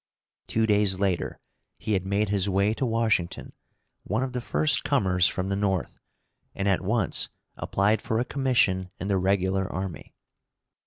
[0.47, 1.39] Two days later
[1.77, 3.53] he had made his way to Washington,
[4.01, 5.99] one of the first comers from the North,
[6.55, 10.15] and at once applied for a commission in the regular army.